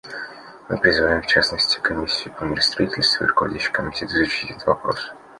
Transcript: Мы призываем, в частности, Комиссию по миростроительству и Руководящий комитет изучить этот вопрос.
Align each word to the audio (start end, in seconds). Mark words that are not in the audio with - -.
Мы 0.67 0.79
призываем, 0.79 1.21
в 1.21 1.27
частности, 1.27 1.77
Комиссию 1.79 2.33
по 2.33 2.43
миростроительству 2.45 3.23
и 3.23 3.27
Руководящий 3.27 3.71
комитет 3.71 4.09
изучить 4.09 4.49
этот 4.49 4.65
вопрос. 4.65 5.11